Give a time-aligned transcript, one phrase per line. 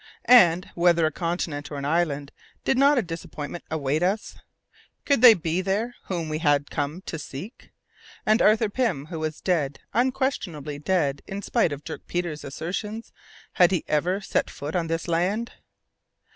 [0.25, 2.31] And, whether a continent or an island,
[2.65, 4.35] did not a disappointment await us?
[5.05, 7.69] Could they be there whom we had come to seek?
[8.25, 13.13] And Arthur Pym, who was dead, unquestionably dead, in spite of Dirk Peters' assertions,
[13.53, 15.51] had he ever set foot on this land?